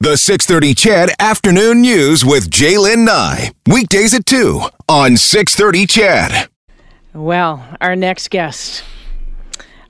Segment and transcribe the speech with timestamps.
[0.00, 3.50] The 630 CHED Afternoon News with J'lyn Nye.
[3.66, 6.48] Weekdays at 2 on 630 CHED.
[7.12, 8.84] Well, our next guest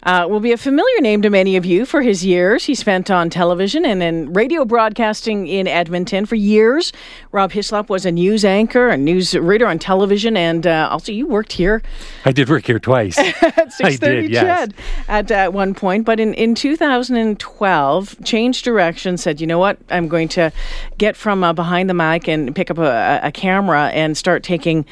[0.08, 3.10] uh, will be a familiar name to many of you for his years he spent
[3.10, 6.94] on television and in radio broadcasting in Edmonton for years.
[7.30, 11.26] Rob Hislop was a news anchor and news reader on television, and uh, also you
[11.26, 11.82] worked here.
[12.24, 13.18] I did work here twice.
[13.18, 14.70] at 630 I did, yes.
[15.08, 16.06] At, at one point.
[16.06, 20.50] But in, in 2012, changed direction, said, you know what, I'm going to
[20.96, 24.86] get from uh, behind the mic and pick up a, a camera and start taking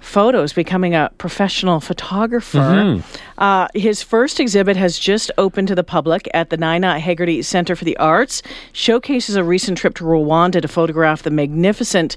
[0.00, 2.58] photos, becoming a professional photographer.
[2.58, 3.18] Mm-hmm.
[3.38, 7.76] Uh, his first exhibit has just opened to the public at the Nina Haggerty Center
[7.76, 8.42] for the Arts,
[8.72, 12.16] showcases a recent trip to Rwanda to photograph the magnificent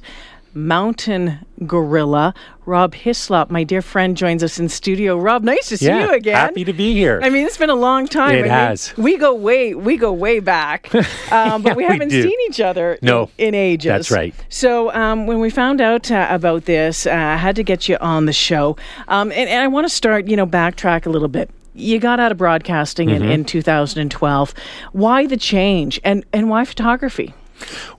[0.53, 2.33] mountain gorilla.
[2.65, 5.17] Rob Hislop, my dear friend, joins us in studio.
[5.17, 6.35] Rob, nice to see yeah, you again.
[6.35, 7.19] happy to be here.
[7.23, 8.35] I mean, it's been a long time.
[8.35, 8.93] It I mean, has.
[8.97, 10.93] we go way, we go way back,
[11.31, 12.21] um, but Yeah, we we haven't do.
[12.23, 13.89] seen each other No, in, in ages.
[13.89, 14.33] that's right.
[14.49, 17.97] So um, when we found out uh, about this, uh, I had to get you
[17.99, 21.27] on the show, um, and, and I want to start, you know, backtrack a little
[21.27, 21.49] bit.
[21.75, 23.23] You got out of broadcasting Mm-hmm.
[23.25, 24.53] in, in 2012.
[24.91, 27.33] Why the change, and and why photography?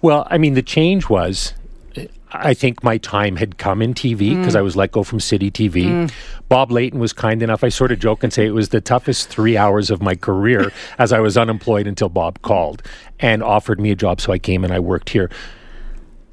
[0.00, 1.54] well, I mean, the change was.
[2.36, 4.38] I think my time had come in TV Mm.
[4.40, 6.10] because I was let go from City TV.
[6.48, 7.62] Bob Layton was kind enough.
[7.62, 10.72] I sort of joke and say it was the toughest three hours of my career
[10.98, 12.82] as I was unemployed until Bob called
[13.20, 14.20] and offered me a job.
[14.20, 15.30] So I came and I worked here.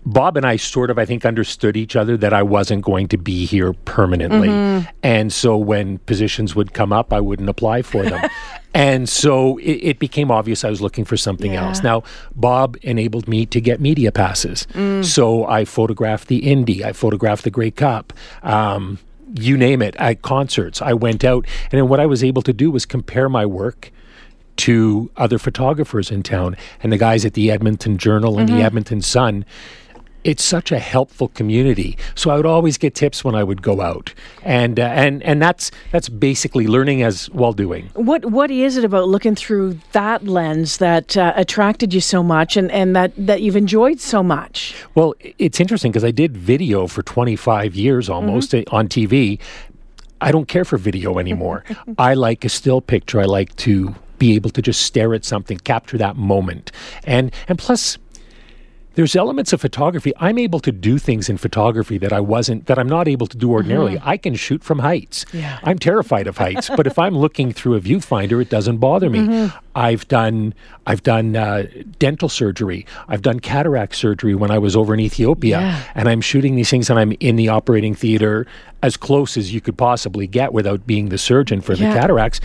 [0.05, 3.17] Bob and I sort of, I think, understood each other that I wasn't going to
[3.17, 4.49] be here permanently.
[4.49, 4.89] Mm-hmm.
[5.03, 8.27] And so when positions would come up, I wouldn't apply for them.
[8.73, 11.67] and so it, it became obvious I was looking for something Yeah.
[11.67, 11.83] else.
[11.83, 12.03] Now,
[12.35, 14.67] Bob enabled me to get media passes.
[14.73, 15.05] Mm.
[15.05, 18.11] So I photographed the Indy, I photographed the Grey Cup.
[18.41, 18.97] Um,
[19.35, 20.81] you name it, at concerts.
[20.81, 23.91] I went out, and then what I was able to do was compare my work
[24.57, 28.63] to other photographers in town and the guys at the Edmonton Journal and the mm-hmm.
[28.63, 29.45] Edmonton Sun.
[30.23, 31.97] It's such a helpful community.
[32.15, 35.41] So I would always get tips when I would go out, and uh, and and
[35.41, 37.89] that's that's basically learning as while doing.
[37.95, 42.55] What what is it about looking through that lens that uh, attracted you so much,
[42.55, 44.75] and, and that that you've enjoyed so much?
[44.93, 49.39] Well, it's interesting because I did video for 25 years almost uh, on TV.
[50.21, 51.63] I don't care for video anymore.
[51.97, 53.19] I like a still picture.
[53.19, 56.71] I like to be able to just stare at something, capture that moment.
[57.03, 57.97] And and plus
[58.95, 60.11] there's elements of photography.
[60.17, 63.37] I'm able to do things in photography that I wasn't that I'm not able to
[63.37, 63.99] do ordinarily.
[64.03, 65.25] I can shoot from heights.
[65.33, 65.59] Yeah.
[65.63, 69.49] I'm terrified of heights, but if I'm looking through a viewfinder, it doesn't bother me.
[69.75, 70.53] I've done
[70.85, 71.67] I've done uh,
[71.99, 72.85] dental surgery.
[73.07, 75.83] I've done cataract surgery when I was over in Ethiopia, Yeah.
[75.95, 78.45] and I'm shooting these things, and I'm in the operating theater
[78.83, 81.93] as close as you could possibly get without being the surgeon for Yeah.
[81.93, 82.41] the cataracts.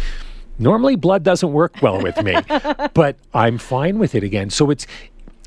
[0.59, 2.35] Normally, blood doesn't work well with me,
[2.95, 4.51] but I'm fine with it again.
[4.51, 4.87] So it's.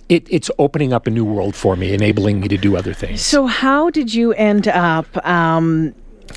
[0.09, 3.21] It, it's opening up a new world for me, enabling me to do other things.
[3.21, 5.05] So how did you end up?
[5.25, 5.93] Um,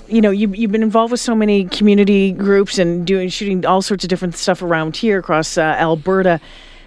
[0.08, 3.82] you know, you, you've been involved with so many community groups and doing shooting all
[3.82, 6.40] sorts of different stuff around here across uh, Alberta.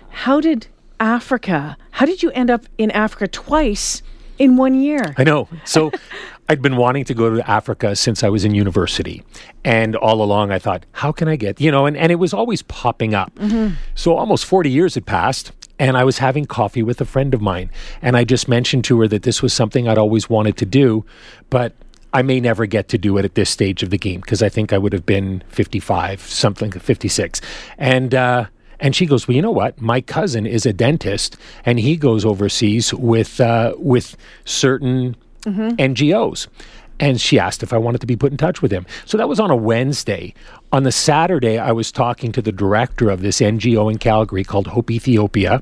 [0.10, 0.68] How did
[1.00, 1.78] Africa?
[1.92, 4.02] How did you end up in Africa twice
[4.38, 5.14] in one year?
[5.18, 5.48] I know.
[5.66, 5.92] So
[6.50, 9.24] I'd been wanting to go to Africa since I was in university.
[9.64, 12.34] And all along I thought, how can I get, you know, and, and it was
[12.34, 13.32] always popping up.
[13.96, 15.52] So almost 40 years had passed.
[15.78, 17.70] And I was having coffee with a friend of mine.
[18.02, 21.06] And I just mentioned to her that this was something I'd always wanted to do,
[21.50, 21.74] but
[22.14, 24.48] I may never get to do it at this stage of the game because I
[24.48, 27.42] think I would have been 55, something, 56.
[27.78, 28.46] And, uh,
[28.80, 29.82] and she goes, well, you know what?
[29.82, 35.16] My cousin is a dentist, and he goes overseas with uh, with certain
[35.78, 36.48] NGOs.
[37.00, 38.86] And she asked if I wanted to be put in touch with him.
[39.06, 40.34] So that was on a Wednesday.
[40.72, 44.68] On the Saturday, I was talking to the director of this NGO in Calgary called
[44.68, 45.62] Hope Ethiopia.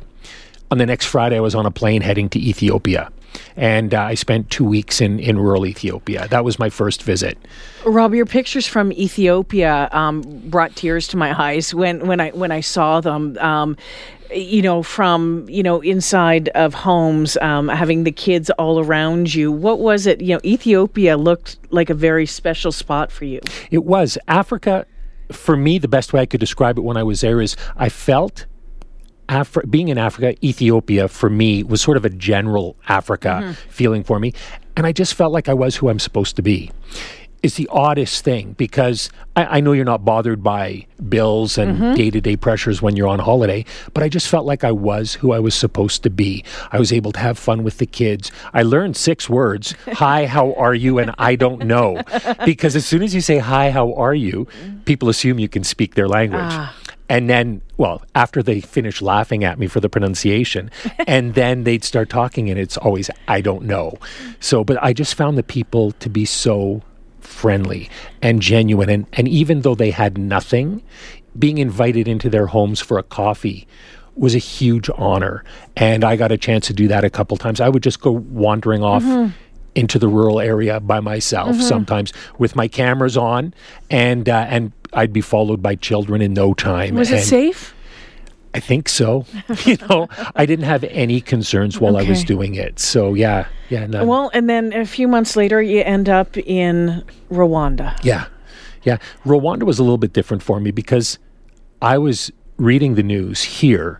[0.72, 3.12] On the next Friday, I was on a plane heading to Ethiopia.
[3.56, 6.28] And uh, I spent two weeks in, in rural Ethiopia.
[6.28, 7.38] That was my first visit.
[7.86, 12.52] Rob, your pictures from Ethiopia um, brought tears to my eyes when, when I when
[12.52, 13.38] I saw them.
[13.40, 13.78] Um,
[14.36, 19.52] you know, from you know inside of homes, um, having the kids all around you.
[19.52, 20.22] What was it?
[20.22, 23.40] You know, Ethiopia looked like a very special spot for you.
[23.72, 24.18] It was.
[24.28, 24.86] Africa,
[25.32, 27.90] for me, the best way I could describe it when I was there is I
[27.90, 28.46] felt
[29.30, 34.20] Afri- being in Africa, Ethiopia for me was sort of a general Africa feeling for
[34.20, 34.34] me.
[34.76, 36.72] And I just felt like I was who I'm supposed to be.
[37.44, 42.10] It's the oddest thing because I, I know you're not bothered by bills and day
[42.10, 45.34] to day pressures when you're on holiday, but I just felt like I was who
[45.34, 46.44] I was supposed to be.
[46.72, 48.32] I was able to have fun with the kids.
[48.54, 51.00] I learned six words Hi, how are you?
[51.00, 52.02] And I don't know.
[52.46, 54.48] Because as soon as you say, Hi, how are you?
[54.86, 56.42] people assume you can speak their language.
[56.44, 56.76] Ah.
[57.10, 60.72] And then, well, after they finish laughing at me for the pronunciation,
[61.08, 63.98] and then they'd start talking, and it's always, I don't know.
[64.40, 66.82] So, but I just found the people to be so
[67.24, 67.90] friendly
[68.22, 68.90] and genuine.
[68.90, 70.84] And, and even though they had nothing,
[71.38, 73.68] being invited into their homes for a coffee
[74.16, 75.44] was a huge honor.
[75.76, 77.60] And I got a chance to do that a couple times.
[77.60, 79.04] I would just go wandering off
[79.76, 83.52] into the rural area by myself sometimes with my cameras on
[83.90, 86.94] and uh, and I'd be followed by children in no time.
[86.94, 87.74] Was it safe?
[88.54, 89.26] I think so.
[89.66, 92.80] you know, I didn't have any concerns while I was doing it.
[92.80, 94.08] So yeah, yeah, none.
[94.08, 97.98] Well, and then a few months later, you end up in Rwanda.
[98.04, 98.28] Yeah.
[98.84, 98.98] Yeah.
[99.26, 101.18] Rwanda was a little bit different for me because
[101.82, 104.00] I was reading the news here,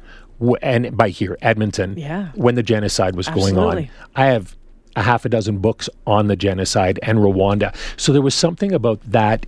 [0.62, 2.28] and by here, Edmonton, Yeah.
[2.36, 3.90] when the genocide was going on.
[4.16, 4.56] I have
[4.96, 7.76] a half a dozen books on the genocide and Rwanda.
[7.98, 9.46] So there was something about that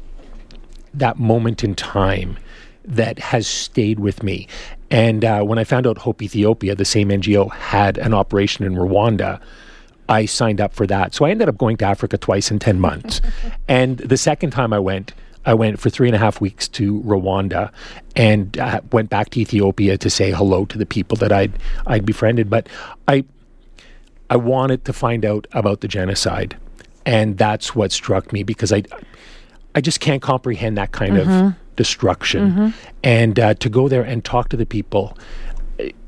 [0.93, 2.37] that moment in time
[2.85, 4.47] that has stayed with me.
[4.95, 8.75] And uh, when I found out Hope Ethiopia, the same NGO, had an operation in
[8.75, 9.41] Rwanda,
[10.07, 11.13] I signed up for that.
[11.13, 13.19] So I ended up going to Africa twice in 10 months.
[13.67, 15.11] and the second time I went,
[15.45, 17.73] I went for three and a half weeks to Rwanda
[18.15, 21.51] and uh, went back to Ethiopia to say hello to the people that I'd,
[21.85, 22.49] I'd befriended.
[22.49, 22.69] But
[23.05, 23.25] I,
[24.29, 26.55] I wanted to find out about the genocide.
[27.05, 28.83] And that's what struck me because I,
[29.75, 32.73] I just can't comprehend that kind of destruction.
[33.03, 35.17] And uh, to go there and talk to the people,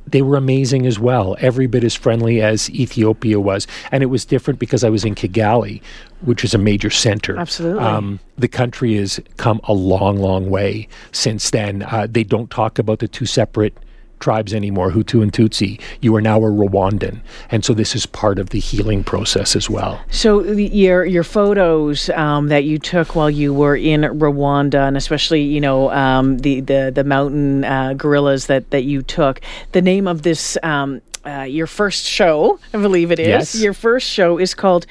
[0.08, 1.36] they were amazing as well.
[1.40, 3.68] Every bit as friendly as Ethiopia was.
[3.92, 5.82] And it was different because I was in Kigali,
[6.22, 7.38] which is a major center.
[7.38, 7.84] Absolutely.
[7.84, 11.84] Um, the country has come a long, long way since then.
[11.84, 13.78] Uh, they don't talk about the two separate
[14.20, 15.80] tribes anymore, Hutu and Tutsi.
[16.02, 17.22] You are now a Rwandan.
[17.50, 20.02] And so this is part of the healing process as well.
[20.12, 24.98] So the, your your photos um, that you took while you were in Rwanda, and
[24.98, 29.42] especially you know um, the the the mountain uh, gorillas that that you took.
[29.72, 33.28] The name of this um, uh, your first show, I believe it is.
[33.28, 33.62] Yes.
[33.62, 34.86] Your first show is called.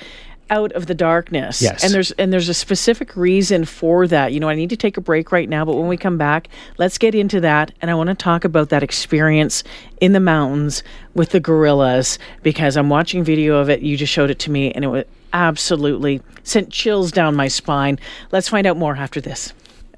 [0.49, 1.83] Out of the darkness, Yes.
[1.83, 4.33] and there's and there's a specific reason for that.
[4.33, 6.49] You know, I need to take a break right now, but when we come back,
[6.79, 9.65] let's get into that, and I want to talk about that experience
[10.01, 10.85] in the mountains
[11.15, 13.81] with the gorillas because I'm watching video of it.
[13.83, 17.99] You just showed it to me, and it was absolutely sent chills down my spine.
[18.31, 19.53] Let's find out more after this.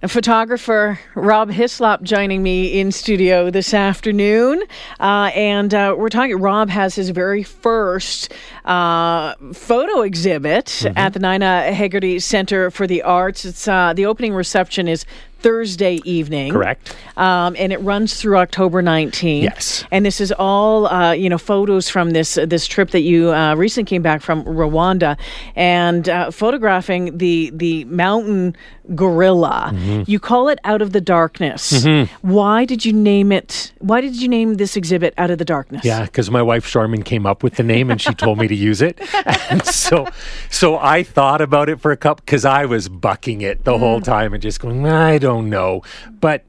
[0.06, 4.62] Photographer, Rob Hislop, joining me in studio this afternoon.
[5.00, 8.32] Uh, and uh, we're talking, Rob has his very first
[8.64, 13.44] uh, photo exhibit at the Nina Haggerty Center for the Arts.
[13.44, 15.04] It's uh, The opening reception is
[15.40, 16.52] Thursday evening.
[16.52, 16.96] Correct.
[17.17, 19.43] Um, and it runs through October 19th.
[19.43, 19.85] Yes.
[19.90, 23.55] And this is all, uh, you know, photos from this this trip that you uh,
[23.55, 25.17] recently came back from Rwanda,
[25.55, 28.56] and uh, photographing the the mountain
[28.94, 29.70] gorilla.
[29.75, 30.02] Mm-hmm.
[30.06, 31.87] You call it Out of the Darkness.
[32.23, 33.73] Why did you name it?
[33.79, 35.85] Why did you name this exhibit Out of the Darkness?
[35.85, 38.55] Yeah, because my wife Charmin came up with the name and she told me to
[38.55, 38.99] use it.
[39.50, 40.06] And so,
[40.50, 44.00] so I thought about it for a couple because I was bucking it the whole
[44.00, 45.82] time and just going, I don't know.
[46.20, 46.44] But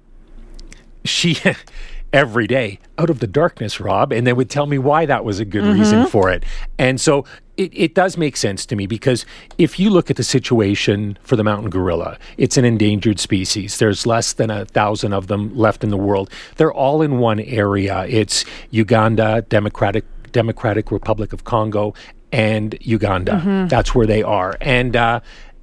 [1.06, 1.38] she
[2.14, 5.40] every day out of the darkness, Rob, and they would tell me why that was
[5.40, 6.44] a good reason for it.
[6.78, 7.26] And so
[7.58, 9.26] it, it does make sense to me because
[9.58, 13.78] if you look at the situation for the mountain gorilla, it's an endangered species.
[13.78, 16.30] There's less than a thousand of them left in the world.
[16.56, 18.06] They're all in one area.
[18.08, 21.94] It's Uganda, Democratic Democratic Republic of Congo,
[22.32, 23.42] and Uganda.
[23.68, 24.56] That's where they are.
[24.62, 25.20] And uh,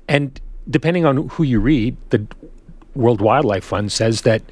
[0.09, 2.27] and depending on who you read, the
[2.97, 4.43] World Wildlife Fund says that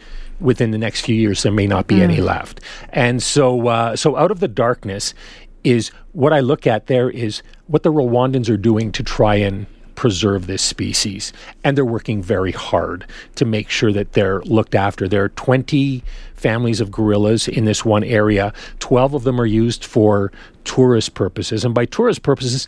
[0.40, 2.60] within the next few years there may not be any left.
[2.90, 5.14] And so, uh, so out of the darkness
[5.62, 6.86] is what I look at.
[6.86, 11.32] There is what the Rwandans are doing to try and preserve this species,
[11.62, 15.08] and they're working very hard to make sure that they're looked after.
[15.08, 16.02] There are 20
[16.34, 18.52] families of gorillas in this one area.
[18.80, 20.32] 12 of them are used for
[20.64, 22.66] tourist purposes, and by tourist purposes.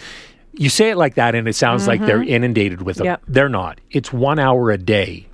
[0.58, 3.04] You say it like that, and it sounds like they're inundated with them.
[3.04, 3.22] Yep.
[3.28, 3.78] They're not.
[3.90, 5.26] It's one hour a day,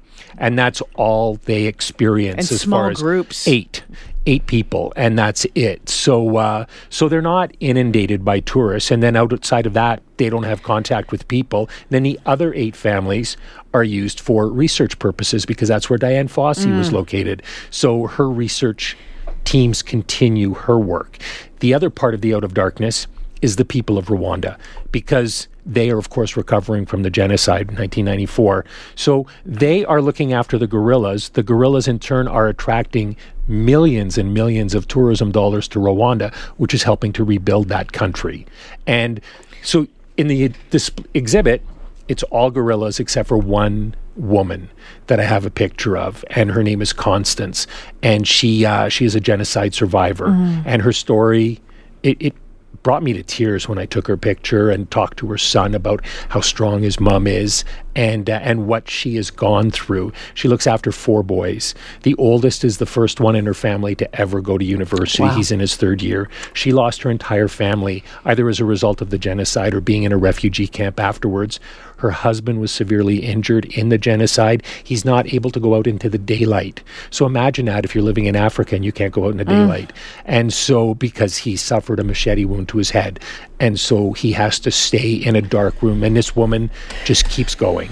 [0.42, 2.50] and that's all they experience.
[2.50, 3.46] And as small far as groups.
[3.46, 3.84] eight,
[4.26, 5.88] eight people, and that's it.
[5.88, 10.42] So, uh, so they're not inundated by tourists, and then outside of that, they don't
[10.42, 11.70] have contact with people.
[11.90, 13.36] Then the other eight families
[13.72, 17.42] are used for research purposes because that's where Dian Fossey was located.
[17.70, 18.96] So her research
[19.44, 21.18] teams continue her work.
[21.60, 23.06] The other part of the Out of Darkness
[23.42, 24.56] is the people of Rwanda
[24.92, 28.64] because they are, of course, recovering from the genocide in 1994.
[28.94, 31.30] So they are looking after the gorillas.
[31.30, 36.74] The gorillas, in turn, are attracting millions and millions of tourism dollars to Rwanda, which
[36.74, 38.46] is helping to rebuild that country.
[38.86, 39.20] And
[39.62, 41.62] so in the this exhibit,
[42.08, 44.68] it's all gorillas except for one woman
[45.06, 47.66] that I have a picture of, and her name is Constance,
[48.02, 50.26] and she uh, she is a genocide survivor,
[50.66, 51.60] and her story
[52.02, 52.34] it, it
[52.82, 56.04] brought me to tears when I took her picture and talked to her son about
[56.28, 60.12] how strong his mom is and uh, and what she has gone through.
[60.34, 61.74] She looks after four boys.
[62.02, 65.28] The oldest is the first one in her family to ever go to university.
[65.28, 66.28] He's in his third year.
[66.54, 70.12] She lost her entire family either as a result of the genocide or being in
[70.12, 71.60] a refugee camp afterwards.
[72.02, 74.64] Her husband was severely injured in the genocide.
[74.82, 76.82] He's not able to go out into the daylight.
[77.10, 79.44] So imagine that if you're living in Africa and you can't go out in the
[79.44, 79.92] daylight.
[80.24, 83.20] And so, because he suffered a machete wound to his head,
[83.62, 86.68] and so he has to stay in a dark room, and this woman
[87.06, 87.88] just keeps going.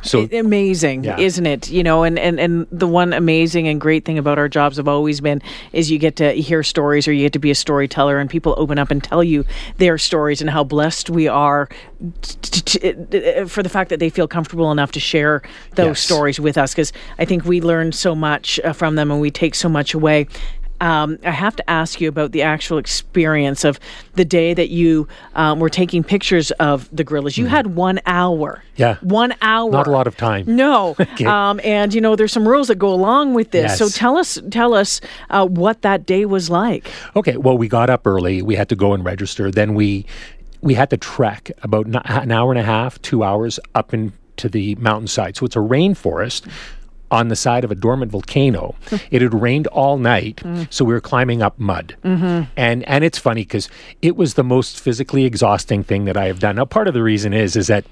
[0.00, 1.18] So, amazing Yeah.
[1.18, 4.48] isn't it you know and, and and the one amazing and great thing about our
[4.48, 5.42] jobs have always been
[5.72, 8.54] is you get to hear stories or you get to be a storyteller and people
[8.58, 9.44] open up and tell you
[9.78, 11.68] their stories and how blessed we are
[12.22, 15.42] t- t- t- for the fact that they feel comfortable enough to share
[15.74, 16.00] those Yes.
[16.00, 19.32] stories with us because i think we learn so much uh, from them and we
[19.32, 20.28] take so much away
[20.80, 23.80] um, I have to ask you about the actual experience of
[24.14, 27.36] the day that you um, were taking pictures of the gorillas.
[27.36, 28.62] You had one hour.
[28.62, 28.82] Mm-hmm.
[28.82, 28.96] Yeah.
[29.00, 29.70] One hour.
[29.70, 30.44] not a lot of time.
[30.46, 33.70] No, um, and you know there's some rules that go along with this.
[33.70, 33.78] Yes.
[33.78, 36.90] So tell us, tell us uh, what that day was like.
[37.16, 38.42] Okay, well, we got up early.
[38.42, 39.50] We had to go and register.
[39.50, 40.06] Then we
[40.60, 44.74] we had to trek about an hour and a half, two hours up into the
[44.76, 45.36] mountainside.
[45.36, 46.50] So it's a rainforest
[47.10, 48.74] on the side of a dormant volcano.
[49.10, 51.96] it had rained all night, so we were climbing up mud.
[52.56, 53.68] And and it's funny because
[54.02, 56.56] it was the most physically exhausting thing that I have done.
[56.56, 57.84] Now, part of the reason is is that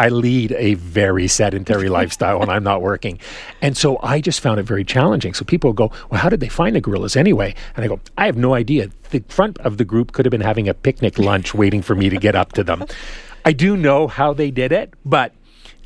[0.00, 3.20] I lead a very sedentary lifestyle when I'm not working.
[3.60, 5.34] And so I just found it very challenging.
[5.34, 7.54] So people go, Well, how did they find the gorillas anyway?
[7.76, 8.88] And I go, I have no idea.
[9.10, 12.08] The front of the group could have been having a picnic lunch waiting for me
[12.08, 12.86] to get up to them.
[13.44, 15.34] I do know how they did it, but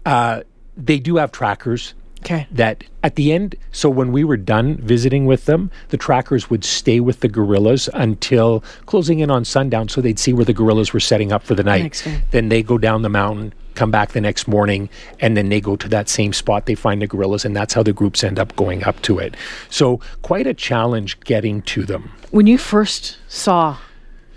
[0.07, 0.43] uh,
[0.77, 1.95] they do have trackers
[2.25, 2.47] Okay.
[2.53, 6.65] that at the end, so when we were done visiting with them, the trackers would
[6.65, 10.95] stay with the gorillas until closing in on sundown so they'd see where the gorillas
[10.95, 12.03] were setting up for the night.
[12.31, 14.89] Then they go down the mountain, come back the next morning,
[15.21, 16.65] and then they go to that same spot.
[16.65, 19.37] They find the gorillas, and that's how the groups end up going up to it.
[19.69, 22.11] So, quite a challenge getting to them.
[22.31, 23.77] When you first saw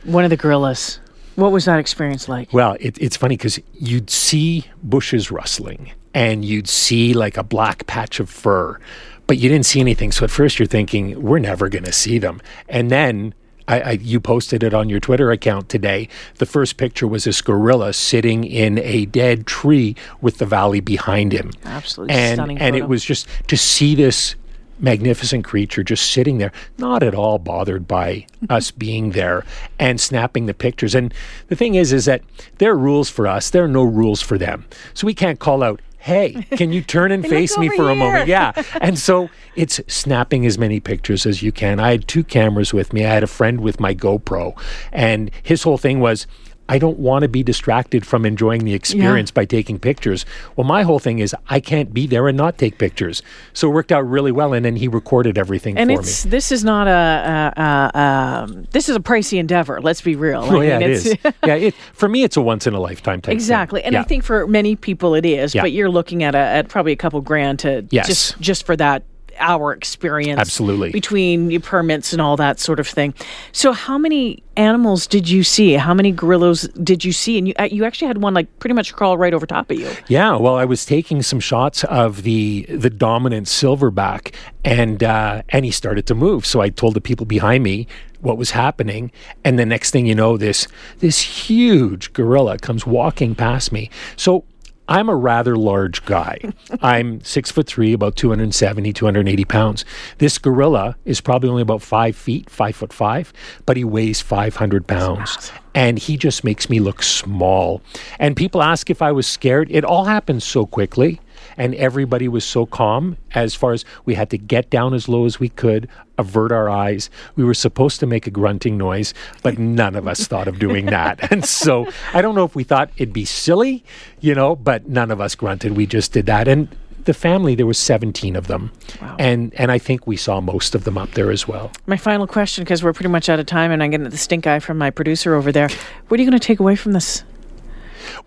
[0.03, 0.99] one of the gorillas,
[1.35, 2.51] what was that experience like?
[2.51, 7.85] Well, it, it's funny because you'd see bushes rustling and you'd see like a black
[7.85, 8.79] patch of fur,
[9.27, 10.11] but you didn't see anything.
[10.11, 12.41] So at first you're thinking, we're never going to see them.
[12.67, 13.35] And then
[13.67, 16.09] I, I, you posted it on your Twitter account today.
[16.39, 21.33] The first picture was this gorilla sitting in a dead tree with the valley behind
[21.33, 21.51] him.
[21.63, 22.85] Absolutely and, stunning And photo.
[22.85, 24.33] it was just to see this
[24.79, 29.45] magnificent creature just sitting there, not at all bothered by us being there
[29.77, 30.95] and snapping the pictures.
[30.95, 31.13] And
[31.47, 32.23] the thing is, is that
[32.57, 33.51] there are rules for us.
[33.51, 34.65] There are no rules for them.
[34.95, 38.27] So we can't call out, hey, can you turn and face me for a moment?
[38.27, 38.53] Yeah.
[38.81, 41.79] And so it's snapping as many pictures as you can.
[41.79, 43.05] I had two cameras with me.
[43.05, 44.57] I had a friend with my GoPro,
[44.91, 46.25] and his whole thing was,
[46.69, 50.25] I don't want to be distracted from enjoying the experience by taking pictures.
[50.55, 53.21] Well, my whole thing is I can't be there and not take pictures.
[53.53, 56.31] So it worked out really well, and then he recorded everything And for it's me.
[56.31, 57.61] this is not a, a,
[57.95, 59.81] a um, this is a pricey endeavor.
[59.81, 60.41] Let's be real.
[60.41, 61.33] I Oh yeah, mean, it it's- is.
[61.45, 63.25] yeah, it, for me, it's a once in a lifetime type.
[63.25, 63.33] thing.
[63.35, 65.55] Exactly, and I think for many people it is.
[65.55, 65.61] Yeah.
[65.61, 68.07] But you're looking at a, at probably a couple grand to Yes.
[68.07, 69.03] just just for that
[69.39, 70.39] hour experience.
[70.39, 70.91] Absolutely.
[70.91, 73.13] between your permits and all that sort of thing.
[73.51, 75.73] So, how many animals did you see?
[75.73, 77.37] How many gorillas did you see?
[77.37, 79.79] And you uh, you actually had one like pretty much crawl right over top of
[79.79, 79.89] you.
[80.07, 84.33] Yeah, well, I was taking some shots of the the dominant silverback,
[84.65, 86.45] and uh, and he started to move.
[86.45, 87.87] So I told the people behind me
[88.21, 89.11] what was happening,
[89.43, 90.67] and the next thing you know, this
[90.99, 93.89] this huge gorilla comes walking past me.
[94.15, 94.43] So.
[94.87, 96.39] I'm a rather large guy.
[96.81, 99.85] I'm six foot three, about 270, 280 pounds.
[100.17, 103.33] This gorilla is probably only about five feet, five foot five,
[103.65, 107.81] but he weighs 500 pounds and he just makes me look small.
[108.17, 109.69] And people ask if I was scared.
[109.69, 111.19] It all happened so quickly,
[111.57, 115.25] and everybody was so calm as far as we had to get down as low
[115.25, 117.09] as we could, avert our eyes.
[117.35, 119.13] We were supposed to make a grunting noise,
[119.43, 121.19] but none of us thought of doing that.
[121.37, 123.83] And so I don't know if we thought it'd be silly,
[124.21, 125.75] you know, but none of us grunted.
[125.75, 126.47] We just did that.
[126.47, 126.69] And
[127.07, 128.71] the family, there was 17 of them.
[129.17, 131.71] And and I think we saw most of them up there as well.
[131.87, 134.45] My final question, because we're pretty much out of time, and I'm getting the stink
[134.45, 135.69] eye from my producer over there.
[136.07, 137.23] What are you going to take away from this?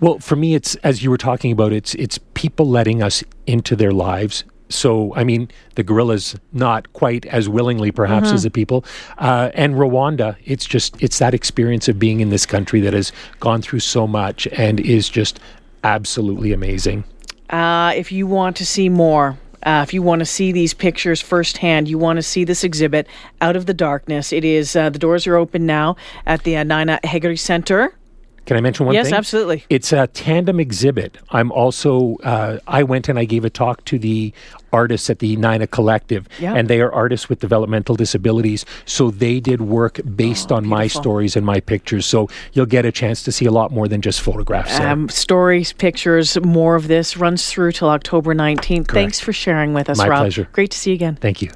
[0.00, 1.72] Well, for me, it's as you were talking about.
[1.72, 4.44] It's it's people letting us into their lives.
[4.70, 8.84] So, I mean, the gorillas not quite as willingly, perhaps, as the people.
[9.18, 13.12] Uh, and Rwanda, it's just it's that experience of being in this country that has
[13.40, 15.40] gone through so much and is just
[15.82, 17.02] absolutely amazing.
[17.50, 21.20] Uh, if you want to see more, uh, if you want to see these pictures
[21.20, 23.08] firsthand, you want to see this exhibit,
[23.40, 24.32] Out of the Darkness.
[24.32, 25.96] It is, uh, the doors are open now
[26.26, 27.92] at the uh, Nina Haggerty Center.
[28.46, 29.14] Can I mention one Yes, thing?
[29.14, 29.64] absolutely.
[29.70, 31.18] It's a tandem exhibit.
[31.30, 34.32] I'm also, uh, I went and I gave a talk to the
[34.72, 36.54] artists at the Nina Collective, Yeah.
[36.54, 38.64] and they are artists with developmental disabilities.
[38.86, 42.06] So they did work based on my Oh, stories and my pictures.
[42.06, 44.78] So you'll get a chance to see a lot more than just photographs.
[44.80, 48.88] Um, stories, pictures, more of this runs through till October 19th.
[48.88, 48.92] Correct.
[49.04, 50.20] Thanks for sharing with us, My Rob.
[50.22, 50.48] pleasure.
[50.52, 51.18] Great to see you again.
[51.20, 51.50] Thank you.